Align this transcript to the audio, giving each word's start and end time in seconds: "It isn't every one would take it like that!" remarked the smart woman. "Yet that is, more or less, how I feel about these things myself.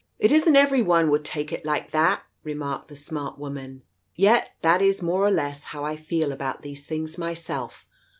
"It 0.17 0.31
isn't 0.31 0.55
every 0.55 0.81
one 0.81 1.11
would 1.11 1.23
take 1.23 1.51
it 1.53 1.63
like 1.63 1.91
that!" 1.91 2.23
remarked 2.43 2.87
the 2.87 2.95
smart 2.95 3.37
woman. 3.37 3.83
"Yet 4.15 4.49
that 4.61 4.81
is, 4.81 5.03
more 5.03 5.21
or 5.23 5.29
less, 5.29 5.65
how 5.65 5.83
I 5.85 5.95
feel 5.95 6.31
about 6.31 6.63
these 6.63 6.87
things 6.87 7.19
myself. 7.19 7.85